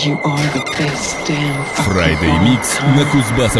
[0.00, 3.56] You are the best damn Friday Mix на Кузбасс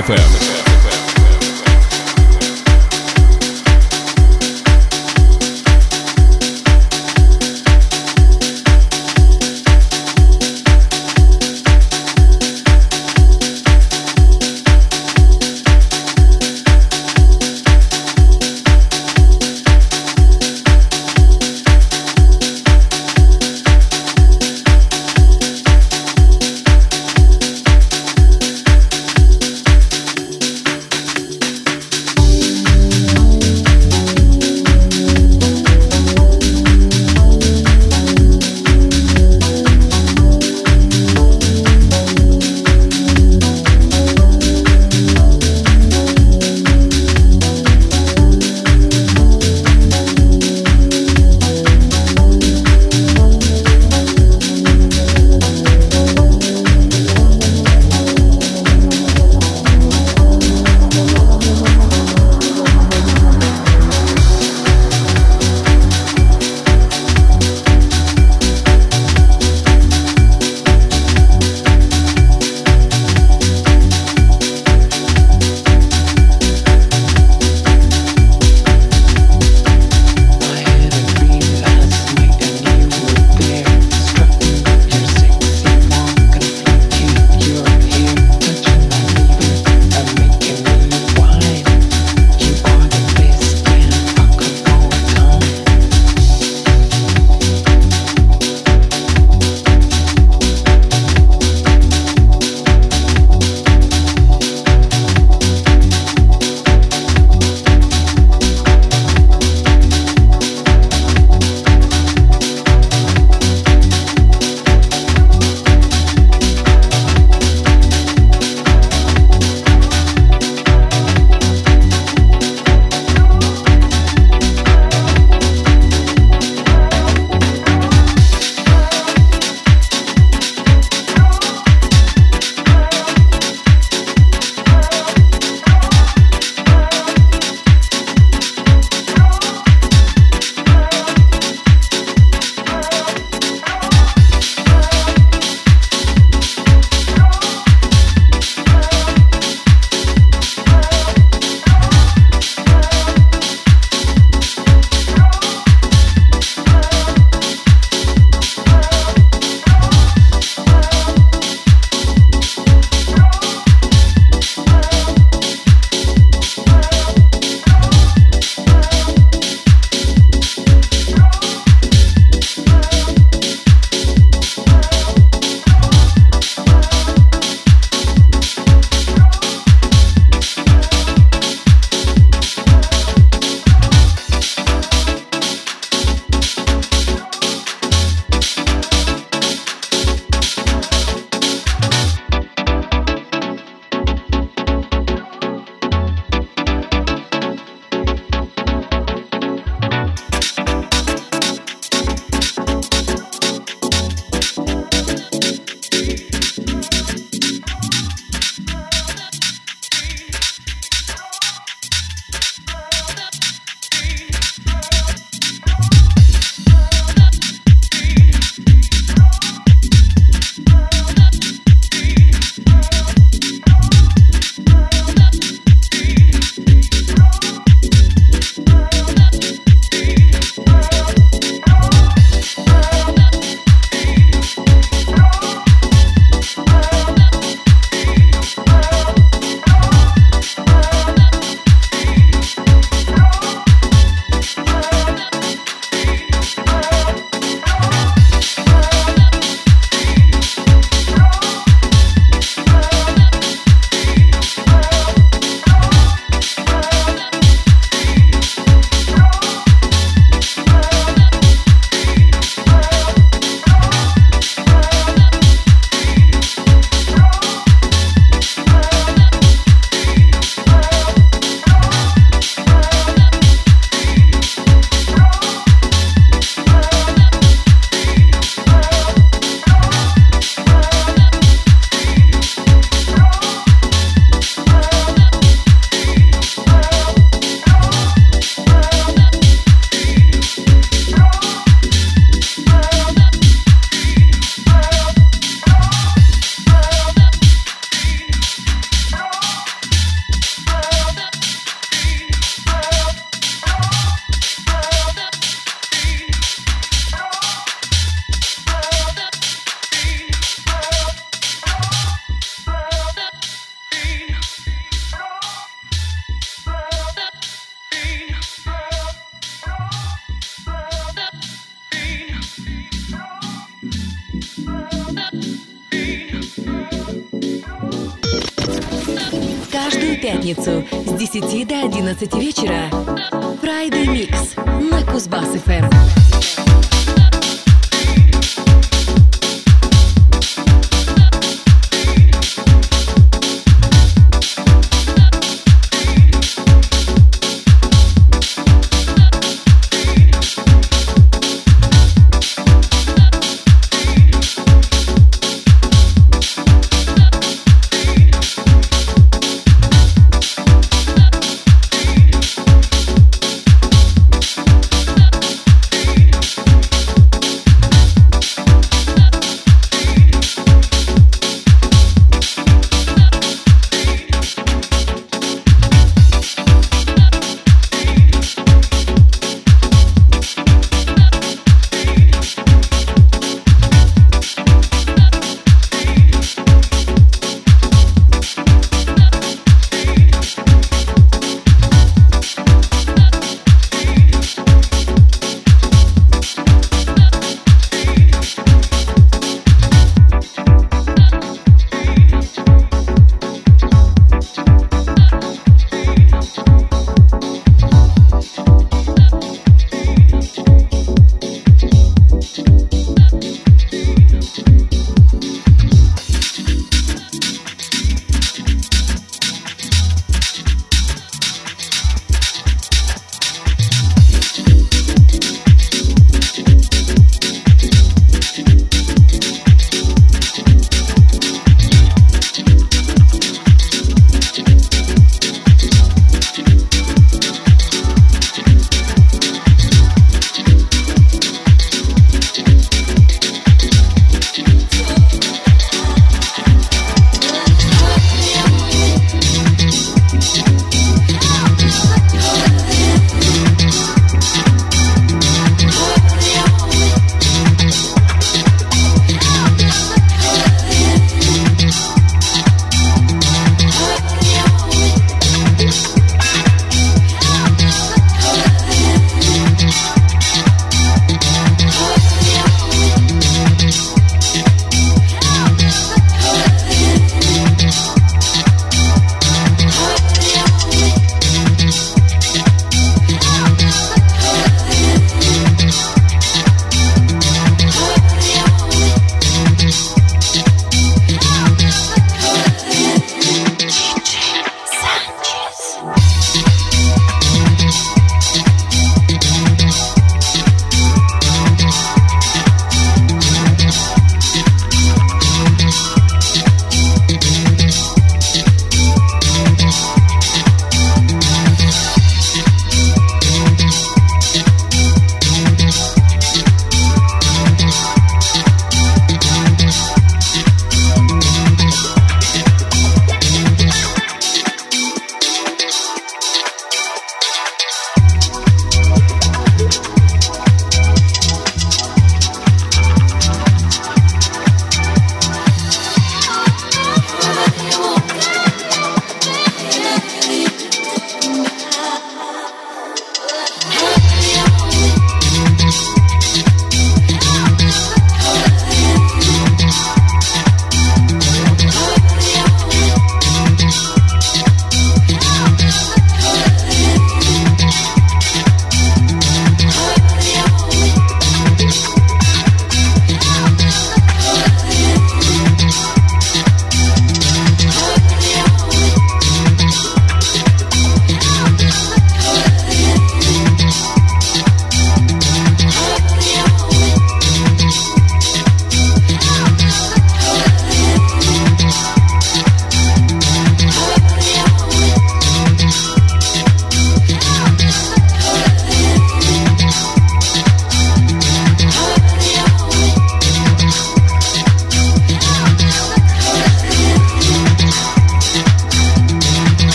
[334.11, 334.57] Mix
[334.91, 335.87] на Кузбасс-ФМ.
[335.89, 336.50] Friday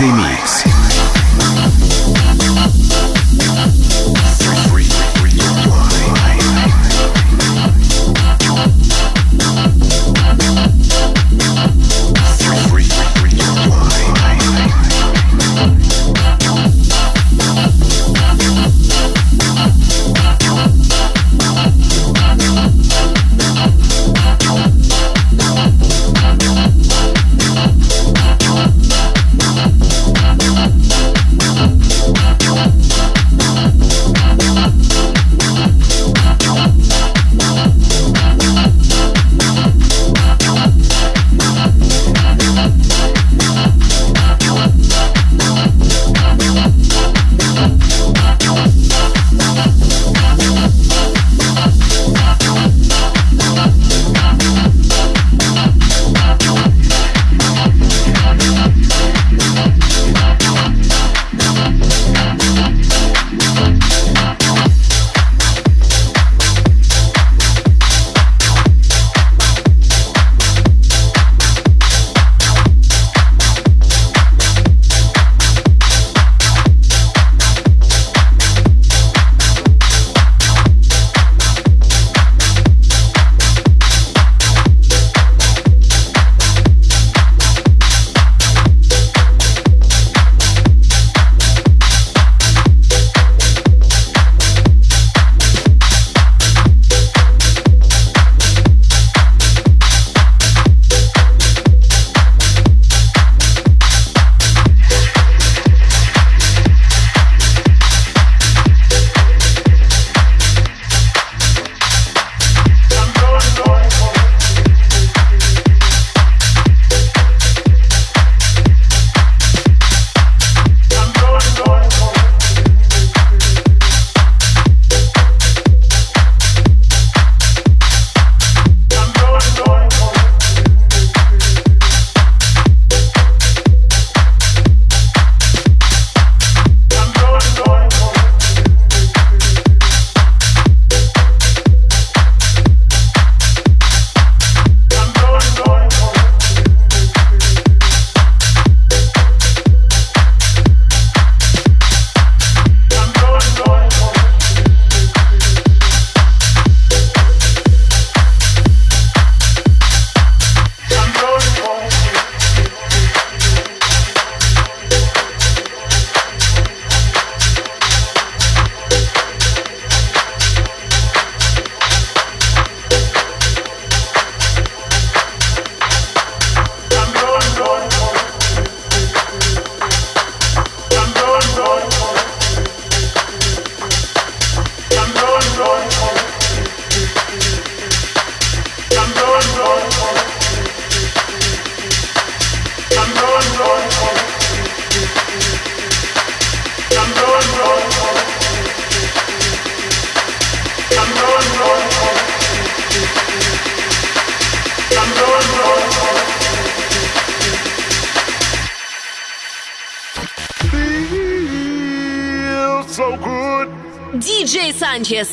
[0.00, 0.89] Mix.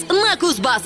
[0.10, 0.86] На Кузбасс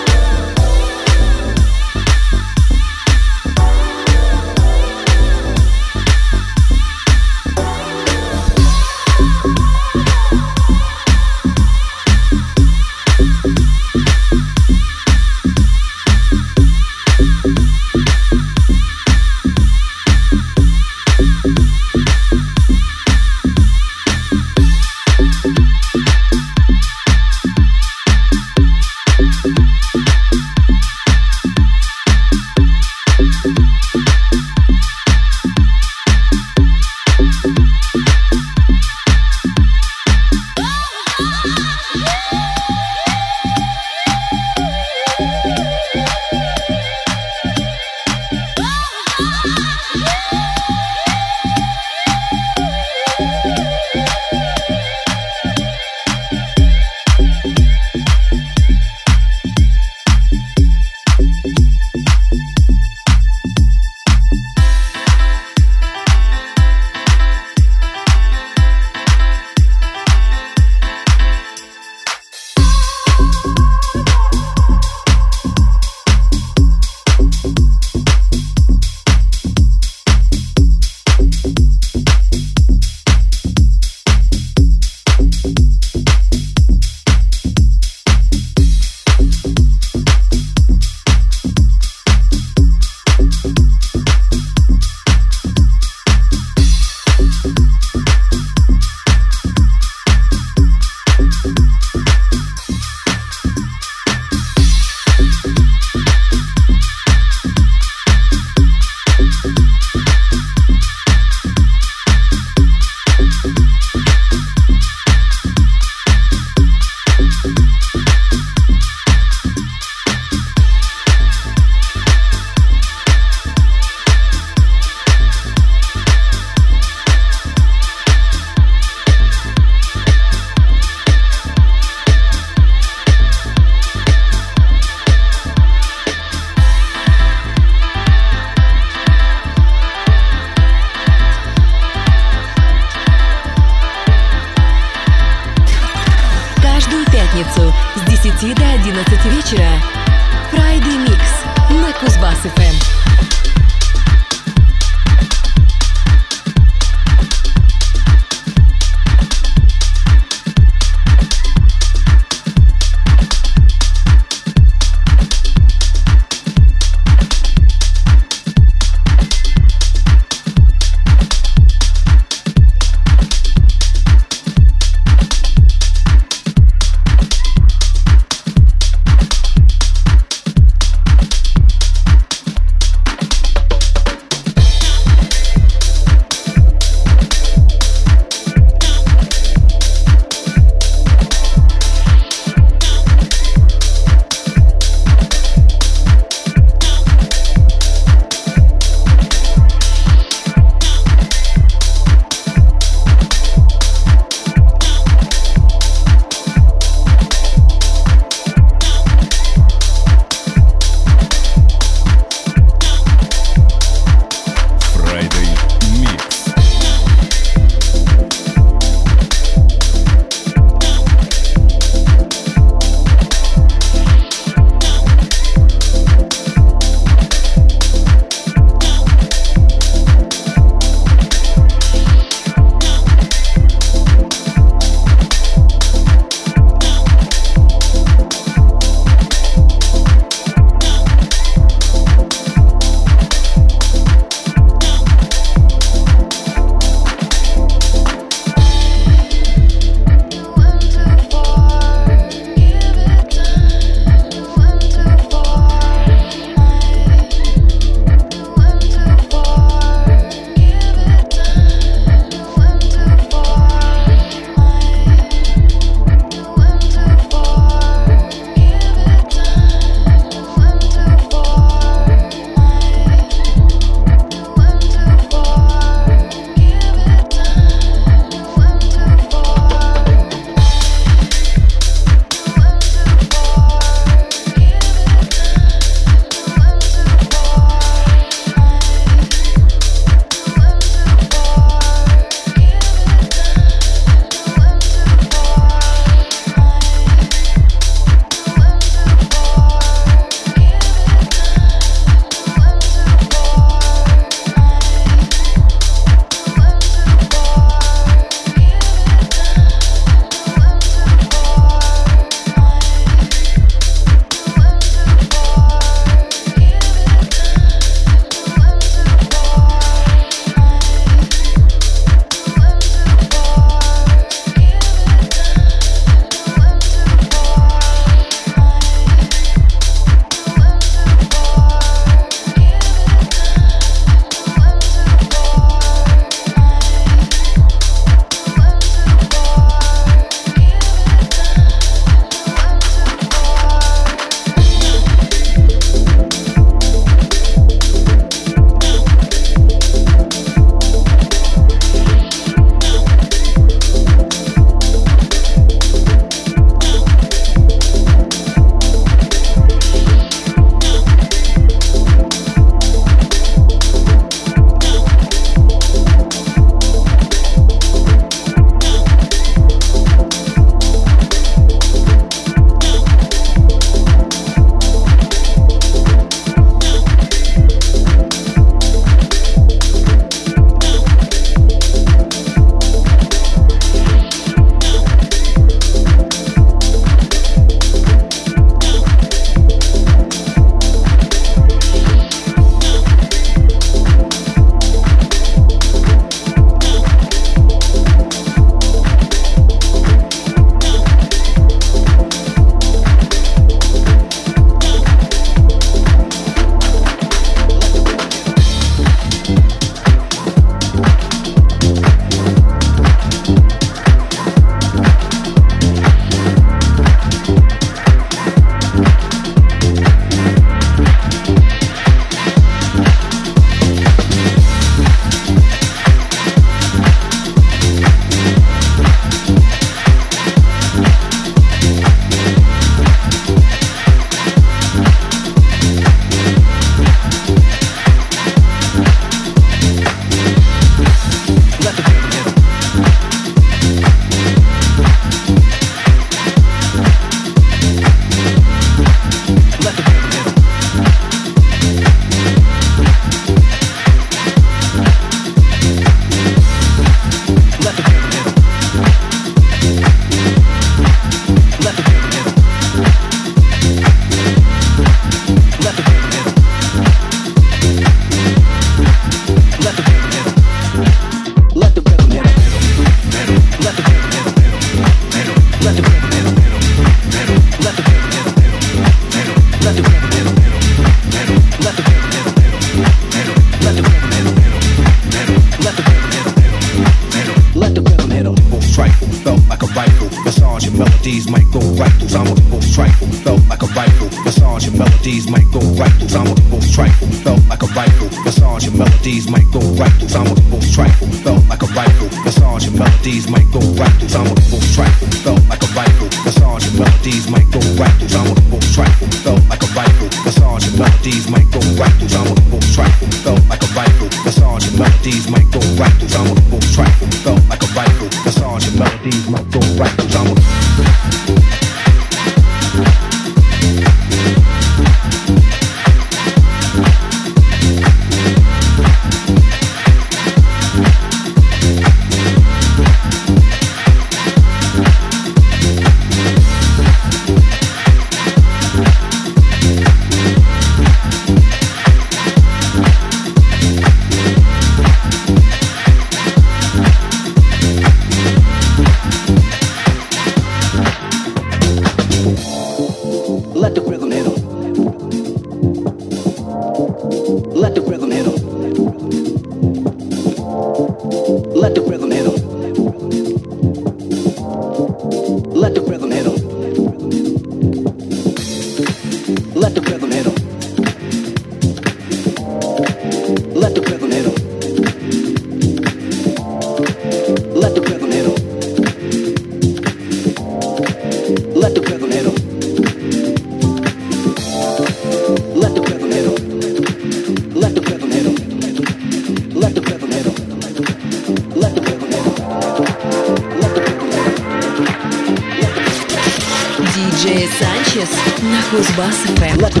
[598.91, 600.00] Who's Boss FM.